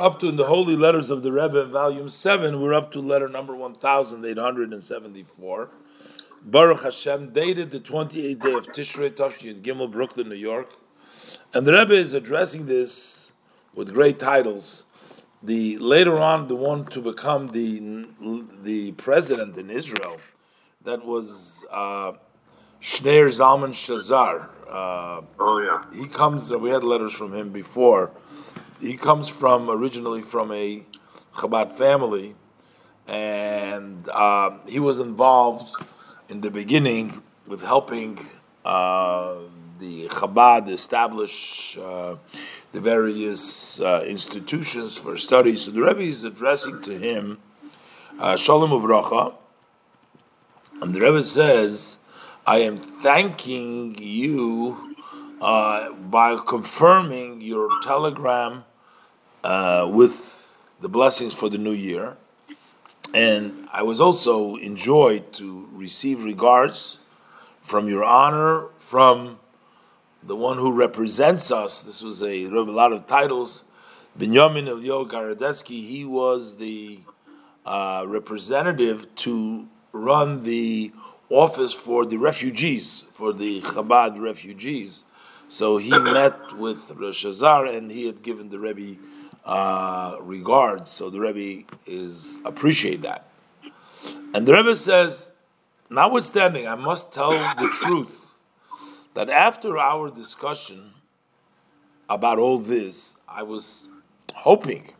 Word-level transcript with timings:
Up 0.00 0.20
to 0.20 0.28
in 0.28 0.36
the 0.36 0.46
Holy 0.46 0.76
Letters 0.76 1.10
of 1.10 1.24
the 1.24 1.32
Rebbe, 1.32 1.64
volume 1.64 2.08
7, 2.08 2.60
we're 2.60 2.72
up 2.72 2.92
to 2.92 3.00
letter 3.00 3.28
number 3.28 3.56
1874. 3.56 5.70
Baruch 6.40 6.82
Hashem, 6.82 7.32
dated 7.32 7.72
the 7.72 7.80
28th 7.80 8.40
day 8.40 8.52
of 8.52 8.68
Tishrei, 8.68 9.10
Tafshin 9.10 9.60
Gimel, 9.60 9.90
Brooklyn, 9.90 10.28
New 10.28 10.36
York. 10.36 10.70
And 11.52 11.66
the 11.66 11.72
Rebbe 11.72 11.94
is 11.94 12.12
addressing 12.12 12.66
this 12.66 13.32
with 13.74 13.92
great 13.92 14.20
titles. 14.20 14.84
The 15.42 15.78
Later 15.78 16.20
on, 16.20 16.46
the 16.46 16.54
one 16.54 16.84
to 16.90 17.00
become 17.00 17.48
the, 17.48 18.06
the 18.62 18.92
president 18.92 19.58
in 19.58 19.68
Israel, 19.68 20.20
that 20.84 21.04
was 21.04 21.66
uh, 21.72 22.12
Shneur 22.80 23.30
Zalman 23.30 23.70
Shazar. 23.70 24.48
Uh, 24.70 25.22
oh, 25.40 25.58
yeah. 25.58 25.82
He 26.00 26.06
comes, 26.06 26.52
we 26.52 26.70
had 26.70 26.84
letters 26.84 27.14
from 27.14 27.34
him 27.34 27.48
before 27.48 28.12
he 28.80 28.96
comes 28.96 29.28
from 29.28 29.70
originally 29.70 30.22
from 30.22 30.52
a 30.52 30.82
Chabad 31.34 31.76
family, 31.76 32.34
and 33.06 34.08
uh, 34.08 34.50
he 34.66 34.78
was 34.78 34.98
involved 34.98 35.74
in 36.28 36.40
the 36.40 36.50
beginning 36.50 37.22
with 37.46 37.62
helping 37.62 38.18
uh, 38.64 39.36
the 39.78 40.08
Chabad 40.08 40.68
establish 40.68 41.78
uh, 41.78 42.16
the 42.72 42.80
various 42.80 43.80
uh, 43.80 44.04
institutions 44.06 44.96
for 44.96 45.16
study. 45.16 45.56
So 45.56 45.70
the 45.70 45.82
Rebbe 45.82 46.00
is 46.00 46.24
addressing 46.24 46.82
to 46.82 46.98
him 46.98 47.38
uh, 48.18 48.36
Shalom 48.36 48.70
Uvracha, 48.70 49.34
and 50.82 50.94
the 50.94 51.00
Rebbe 51.00 51.22
says, 51.24 51.98
"I 52.46 52.58
am 52.58 52.78
thanking 52.78 53.96
you." 53.98 54.84
Uh, 55.40 55.92
by 55.92 56.36
confirming 56.36 57.40
your 57.40 57.68
telegram 57.80 58.64
uh, 59.44 59.88
with 59.92 60.56
the 60.80 60.88
blessings 60.88 61.34
for 61.34 61.48
the 61.48 61.58
new 61.58 61.72
year. 61.72 62.16
And 63.14 63.68
I 63.72 63.82
was 63.82 64.00
also 64.00 64.56
enjoyed 64.56 65.32
to 65.34 65.68
receive 65.72 66.24
regards 66.24 66.98
from 67.62 67.88
your 67.88 68.04
honor, 68.04 68.66
from 68.78 69.38
the 70.22 70.36
one 70.36 70.58
who 70.58 70.72
represents 70.72 71.50
us. 71.50 71.82
This 71.82 72.02
was 72.02 72.22
a, 72.22 72.44
a 72.44 72.48
lot 72.48 72.92
of 72.92 73.06
titles. 73.06 73.64
Binyamin 74.18 74.66
Elyo 74.66 75.08
Gorodetsky, 75.08 75.86
he 75.86 76.04
was 76.04 76.56
the 76.56 76.98
uh, 77.64 78.04
representative 78.06 79.14
to 79.16 79.68
run 79.92 80.42
the 80.42 80.92
office 81.30 81.72
for 81.72 82.04
the 82.04 82.16
refugees, 82.16 83.04
for 83.14 83.32
the 83.32 83.60
Chabad 83.62 84.20
refugees. 84.20 85.04
So 85.48 85.76
he 85.78 85.90
met 85.98 86.56
with 86.56 86.90
Rosh 86.90 87.24
and 87.24 87.90
he 87.90 88.06
had 88.06 88.22
given 88.22 88.48
the 88.48 88.58
Rebbe 88.58 88.98
uh, 89.44 90.16
regards. 90.20 90.90
So 90.90 91.10
the 91.10 91.20
Rebbe 91.20 91.64
is 91.86 92.38
appreciate 92.44 93.02
that. 93.02 93.28
And 94.34 94.46
the 94.46 94.52
Rebbe 94.52 94.76
says, 94.76 95.32
notwithstanding, 95.90 96.66
I 96.66 96.74
must 96.74 97.12
tell 97.12 97.30
the 97.30 97.68
truth 97.72 98.24
that 99.14 99.30
after 99.30 99.78
our 99.78 100.10
discussion 100.10 100.92
about 102.08 102.38
all 102.38 102.58
this, 102.58 103.16
I 103.28 103.42
was 103.42 103.88
hoping 104.34 104.92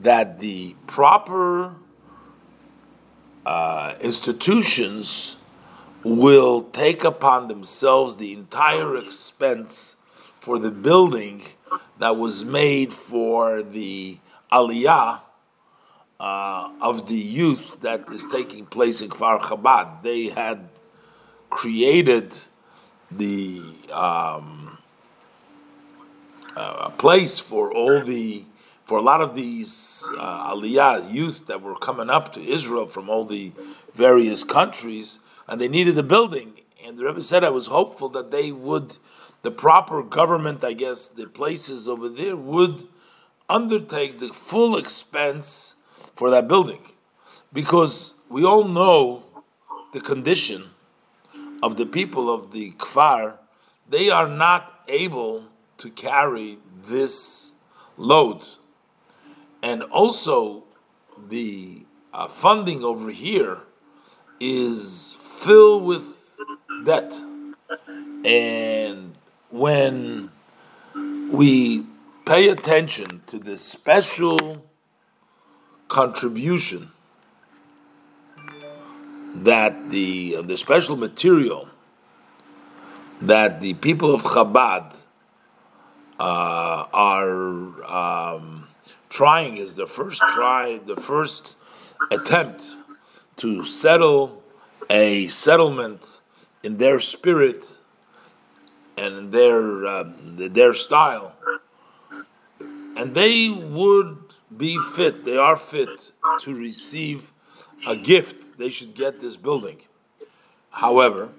that 0.00 0.38
the 0.38 0.74
proper 0.86 1.74
uh, 3.44 3.94
institutions 4.00 5.36
will 6.04 6.62
take 6.62 7.04
upon 7.04 7.48
themselves 7.48 8.16
the 8.16 8.32
entire 8.32 8.96
expense 8.96 9.96
for 10.40 10.58
the 10.58 10.70
building 10.70 11.42
that 11.98 12.16
was 12.16 12.44
made 12.44 12.92
for 12.92 13.62
the 13.62 14.18
aliyah 14.52 15.20
uh, 16.18 16.70
of 16.80 17.08
the 17.08 17.14
youth 17.14 17.80
that 17.80 18.10
is 18.10 18.26
taking 18.26 18.66
place 18.66 19.00
in 19.00 19.08
Kfar 19.08 19.40
Chabad. 19.40 20.02
They 20.02 20.28
had 20.28 20.68
created 21.50 22.34
the 23.10 23.62
um, 23.92 24.78
uh, 26.56 26.90
place 26.90 27.38
for 27.38 27.72
all 27.72 28.00
the 28.00 28.44
for 28.84 28.98
a 28.98 29.02
lot 29.02 29.20
of 29.20 29.34
these 29.34 30.08
uh, 30.16 30.54
aliyah 30.54 31.12
youth 31.12 31.46
that 31.46 31.60
were 31.60 31.74
coming 31.74 32.08
up 32.08 32.32
to 32.34 32.40
Israel 32.40 32.86
from 32.86 33.10
all 33.10 33.24
the 33.24 33.52
various 33.94 34.44
countries, 34.44 35.18
and 35.48 35.60
they 35.60 35.66
needed 35.66 35.98
a 35.98 36.04
building. 36.04 36.52
And 36.84 36.96
the 36.96 37.04
Rebbe 37.04 37.20
said, 37.20 37.42
I 37.42 37.50
was 37.50 37.66
hopeful 37.66 38.08
that 38.10 38.30
they 38.30 38.52
would 38.52 38.96
the 39.42 39.50
proper 39.50 40.02
government, 40.02 40.64
I 40.64 40.72
guess, 40.72 41.08
the 41.08 41.26
places 41.26 41.86
over 41.86 42.08
there 42.08 42.36
would 42.36 42.88
undertake 43.48 44.18
the 44.18 44.28
full 44.28 44.76
expense 44.76 45.74
for 46.14 46.30
that 46.30 46.48
building. 46.48 46.80
Because 47.52 48.14
we 48.28 48.44
all 48.44 48.64
know 48.64 49.24
the 49.92 50.00
condition 50.00 50.64
of 51.62 51.76
the 51.76 51.86
people 51.86 52.32
of 52.32 52.50
the 52.50 52.72
Kfar, 52.72 53.34
they 53.88 54.10
are 54.10 54.28
not 54.28 54.82
able 54.88 55.44
to 55.78 55.90
carry 55.90 56.58
this 56.86 57.54
load. 57.96 58.44
And 59.62 59.82
also, 59.84 60.64
the 61.28 61.84
uh, 62.12 62.28
funding 62.28 62.84
over 62.84 63.10
here 63.10 63.58
is 64.40 65.16
filled 65.20 65.84
with 65.84 66.04
debt. 66.84 67.18
And 68.24 68.85
when 69.56 70.30
we 71.30 71.84
pay 72.24 72.48
attention 72.48 73.22
to 73.26 73.38
the 73.38 73.56
special 73.56 74.64
contribution 75.88 76.90
that 79.34 79.90
the 79.90 80.42
the 80.42 80.56
special 80.56 80.96
material 80.96 81.68
that 83.20 83.60
the 83.60 83.74
people 83.74 84.14
of 84.14 84.22
Chabad 84.22 84.94
uh, 86.18 86.86
are 86.92 87.84
um, 87.84 88.66
trying 89.08 89.56
is 89.56 89.74
the 89.76 89.86
first 89.86 90.20
try, 90.34 90.78
the 90.84 90.96
first 90.96 91.54
attempt 92.10 92.76
to 93.36 93.64
settle 93.64 94.42
a 94.90 95.28
settlement 95.28 96.20
in 96.62 96.76
their 96.76 97.00
spirit 97.00 97.78
and 98.96 99.32
their 99.32 99.86
uh, 99.86 100.04
their 100.20 100.74
style, 100.74 101.34
and 102.96 103.14
they 103.14 103.48
would 103.48 104.18
be 104.56 104.78
fit. 104.94 105.24
They 105.24 105.36
are 105.36 105.56
fit 105.56 106.12
to 106.40 106.54
receive 106.54 107.32
a 107.86 107.96
gift. 107.96 108.58
They 108.58 108.70
should 108.70 108.94
get 108.94 109.20
this 109.20 109.36
building. 109.36 109.80
However, 110.70 111.30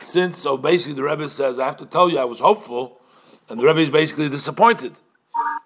since 0.00 0.38
so 0.38 0.56
basically 0.56 0.94
the 0.94 1.02
Rebbe 1.02 1.28
says, 1.28 1.58
I 1.58 1.66
have 1.66 1.76
to 1.78 1.86
tell 1.86 2.10
you, 2.10 2.18
I 2.18 2.24
was 2.24 2.40
hopeful, 2.40 3.00
and 3.48 3.60
the 3.60 3.66
Rebbe 3.66 3.80
is 3.80 3.90
basically 3.90 4.28
disappointed. 4.28 4.92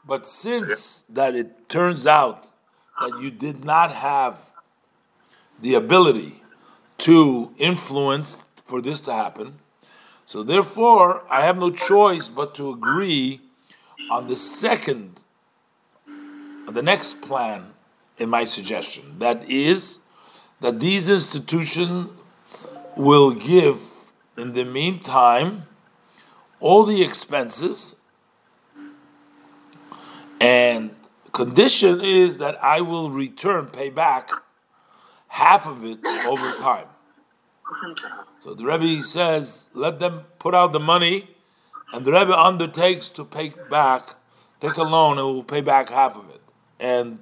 But 0.07 0.27
since 0.27 1.03
that 1.11 1.35
it 1.35 1.69
turns 1.69 2.07
out 2.07 2.49
that 3.01 3.19
you 3.21 3.31
did 3.31 3.65
not 3.65 3.91
have 3.91 4.39
the 5.61 5.75
ability 5.75 6.43
to 6.99 7.53
influence 7.57 8.45
for 8.67 8.83
this 8.83 9.01
to 9.03 9.13
happen, 9.13 9.59
so 10.27 10.43
therefore, 10.43 11.23
I 11.31 11.43
have 11.43 11.59
no 11.59 11.71
choice 11.71 12.29
but 12.29 12.55
to 12.57 12.71
agree 12.71 13.41
on 14.11 14.27
the 14.27 14.37
second, 14.37 15.23
on 16.07 16.75
the 16.75 16.83
next 16.83 17.21
plan 17.21 17.73
in 18.19 18.31
my 18.31 18.45
suggestion. 18.45 19.19
That 19.19 19.49
is, 19.49 20.01
that 20.61 20.81
these 20.81 21.09
institutions 21.09 22.11
will 22.97 23.33
give, 23.33 23.81
in 24.37 24.53
the 24.53 24.65
meantime, 24.65 25.65
all 26.61 26.85
the 26.85 27.03
expenses, 27.03 27.97
and 30.41 30.95
condition 31.33 32.01
is 32.01 32.39
that 32.39 32.63
I 32.63 32.81
will 32.81 33.11
return, 33.11 33.67
pay 33.67 33.91
back 33.91 34.31
half 35.29 35.67
of 35.67 35.85
it 35.85 36.05
over 36.27 36.53
time. 36.53 36.87
So 38.41 38.55
the 38.55 38.65
Rebbe 38.65 39.03
says, 39.03 39.71
let 39.75 39.99
them 39.99 40.25
put 40.39 40.55
out 40.55 40.73
the 40.73 40.81
money, 40.81 41.29
and 41.93 42.05
the 42.05 42.13
Rebbe 42.13 42.39
undertakes 42.39 43.09
to 43.11 43.25
pay 43.25 43.53
back, 43.71 44.17
take 44.61 44.77
a 44.77 44.83
loan, 44.83 45.19
and 45.19 45.27
will 45.27 45.45
pay 45.45 45.61
back 45.61 45.89
half 45.89 46.17
of 46.17 46.29
it. 46.31 46.41
And 46.79 47.21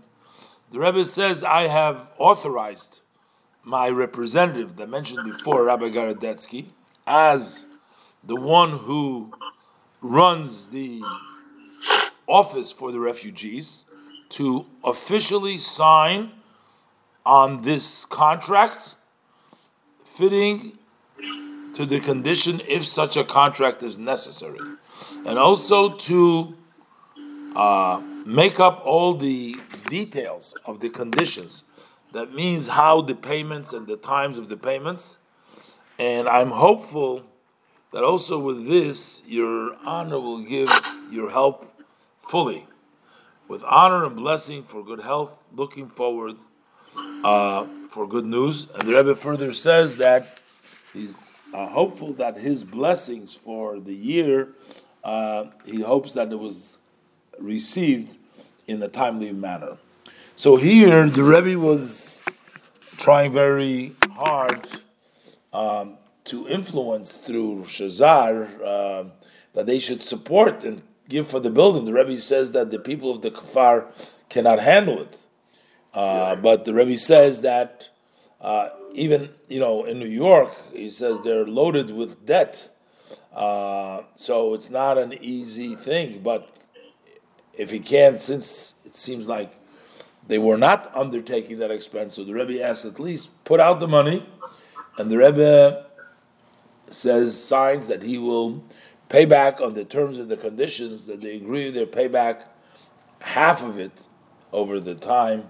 the 0.71 0.81
Rebbe 0.81 1.05
says, 1.05 1.45
I 1.45 1.69
have 1.69 2.11
authorized 2.19 3.01
my 3.63 3.89
representative 3.89 4.77
that 4.77 4.89
mentioned 4.89 5.31
before, 5.31 5.65
Rabbi 5.65 5.91
Gorodetsky, 5.91 6.67
as 7.07 7.67
the 8.25 8.37
one 8.37 8.71
who 8.71 9.33
runs 10.01 10.69
the 10.69 11.03
office 12.27 12.73
for 12.73 12.91
the 12.91 12.99
refugees 12.99 13.85
to 14.31 14.67
officially 14.83 15.59
sign 15.59 16.33
on 17.25 17.63
this 17.63 18.05
contract 18.05 18.97
fitting 20.13 20.79
to 21.73 21.87
the 21.87 22.01
condition 22.01 22.61
if 22.69 22.85
such 22.85 23.17
a 23.17 23.25
contract 23.25 23.83
is 23.83 23.97
necessary, 23.97 24.59
and 25.27 25.39
also 25.39 25.97
to 25.97 26.55
uh, 27.57 28.01
make 28.27 28.61
up 28.61 28.83
all 28.85 29.15
the 29.15 29.57
details 29.89 30.55
of 30.67 30.81
the 30.81 30.91
conditions. 30.91 31.65
That 32.13 32.35
means 32.35 32.69
how 32.69 33.01
the 33.01 33.15
payments 33.15 33.73
and 33.73 33.87
the 33.87 33.97
times 33.97 34.37
of 34.37 34.51
the 34.51 34.57
payments. 34.57 35.17
And 35.99 36.29
I'm 36.29 36.51
hopeful 36.51 37.25
that 37.93 38.05
also 38.05 38.39
with 38.39 38.69
this, 38.69 39.23
your 39.27 39.77
honor 39.85 40.21
will 40.21 40.43
give 40.43 40.71
your 41.11 41.31
help 41.31 41.73
fully. 42.29 42.67
With 43.49 43.65
honor 43.65 44.05
and 44.05 44.17
blessing 44.17 44.63
for 44.63 44.85
good 44.85 45.01
health, 45.01 45.39
looking 45.55 45.89
forward 45.89 46.37
uh, 47.25 47.67
for 47.93 48.09
good 48.09 48.25
news. 48.25 48.69
And 48.75 48.89
the 48.89 48.97
Rebbe 48.97 49.15
further 49.15 49.53
says 49.53 49.99
that 49.99 50.39
he's 50.95 51.31
uh, 51.53 51.69
hopeful 51.69 52.15
that 52.15 52.39
his 52.39 52.65
blessings 52.65 53.35
for 53.35 53.79
the 53.79 53.95
year, 53.95 54.49
uh, 55.05 55.47
he 55.67 55.83
hopes 55.83 56.15
that 56.15 56.33
it 56.33 56.39
was 56.39 56.79
received 57.39 58.17
in 58.67 58.83
a 58.83 58.89
timely 58.89 59.33
manner. 59.33 59.77
So 60.37 60.57
here, 60.57 61.07
the 61.09 61.23
Rebbe 61.23 61.61
was 61.61 62.25
trying 62.97 63.33
very 63.33 63.93
hard 64.13 64.67
um, 65.53 65.99
to 66.25 66.49
influence 66.49 67.19
through 67.19 67.65
Shazar 67.65 68.49
uh, 68.65 69.05
that 69.53 69.67
they 69.67 69.79
should 69.79 70.03
support 70.03 70.65
and 70.65 70.81
give 71.11 71.29
for 71.29 71.41
the 71.41 71.51
building. 71.51 71.85
The 71.85 71.93
Rebbe 71.93 72.17
says 72.19 72.53
that 72.53 72.71
the 72.71 72.79
people 72.79 73.11
of 73.11 73.21
the 73.21 73.31
Kafar 73.31 73.85
cannot 74.31 74.61
handle 74.61 74.99
it. 74.99 75.19
Uh, 75.95 76.35
but 76.37 76.65
the 76.65 76.73
Rebbe 76.73 76.97
says 76.97 77.43
that 77.43 77.89
uh, 78.41 78.71
even 78.93 79.31
you 79.49 79.61
know 79.61 79.85
in 79.85 79.99
New 79.99 80.09
York, 80.09 80.55
he 80.73 80.91
says 80.91 81.21
they're 81.23 81.47
loaded 81.47 81.91
with 81.91 82.25
debt, 82.25 82.71
uh, 83.35 84.03
so 84.15 84.55
it's 84.55 84.71
not 84.71 84.99
an 84.99 85.13
easy 85.21 85.75
thing. 85.75 86.23
But 86.23 86.49
if 87.55 87.71
he 87.71 87.79
can, 87.79 88.19
since 88.19 88.75
it 88.85 88.97
seems 88.97 89.29
like 89.29 89.53
they 90.27 90.39
were 90.39 90.57
not 90.57 90.91
undertaking 90.95 91.59
that 91.59 91.71
expense, 91.71 92.15
so 92.15 92.25
the 92.25 92.33
Rebbe 92.33 92.63
asks 92.63 92.85
at 92.85 92.99
least 92.99 93.31
put 93.45 93.61
out 93.61 93.79
the 93.79 93.89
money, 93.89 94.27
and 94.99 95.11
the 95.11 95.19
Rebbe 95.19 95.87
says 96.89 97.43
signs 97.43 97.87
that 97.89 98.03
he 98.03 98.19
will 98.19 98.65
pay 99.09 99.25
back 99.27 99.61
on 99.61 99.75
the 99.75 99.85
terms 99.85 100.19
and 100.19 100.31
the 100.31 100.37
conditions 100.37 101.05
that 101.07 101.21
they 101.21 101.37
agree. 101.37 101.71
They 101.71 101.85
pay 101.85 102.09
back 102.09 102.49
half 103.21 103.63
of 103.63 103.79
it 103.79 104.09
over 104.53 104.81
the 104.81 104.95
time 104.95 105.49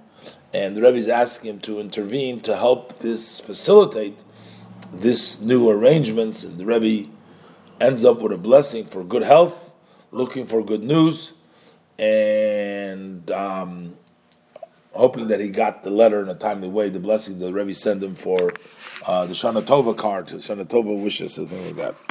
and 0.53 0.77
the 0.77 0.83
Rebbe 0.83 0.97
is 0.97 1.09
asking 1.09 1.51
him 1.51 1.61
to 1.61 1.81
intervene 1.81 2.41
to 2.41 2.57
help 2.57 2.99
this 2.99 3.41
facilitate 3.41 4.23
this 4.93 5.41
new 5.41 5.69
arrangements. 5.71 6.45
And 6.45 6.59
the 6.59 6.67
Rebbe 6.67 7.11
ends 7.81 8.05
up 8.05 8.21
with 8.21 8.33
a 8.33 8.39
blessing 8.39 8.85
for 8.85 9.03
good 9.03 9.23
health, 9.23 9.73
looking 10.11 10.47
for 10.47 10.65
good 10.65 10.83
news, 10.83 11.33
and 11.99 13.31
um, 13.31 13.97
hoping 14.93 15.29
that 15.29 15.41
he 15.41 15.49
got 15.49 15.83
the 15.83 15.91
letter 15.91 16.23
in 16.23 16.29
a 16.29 16.35
timely 16.35 16.69
way. 16.69 16.89
The 16.89 17.01
blessing 17.01 17.39
the 17.39 17.53
Rebbe 17.53 17.75
sent 17.75 18.03
him 18.03 18.15
for 18.15 18.53
uh, 19.07 19.27
the 19.27 19.35
Shana 19.35 19.63
Tova 19.63 19.97
card, 19.97 20.27
Shana 20.27 20.67
Tova 20.67 21.01
wishes, 21.01 21.35
something 21.35 21.67
like 21.67 21.77
that. 21.77 21.95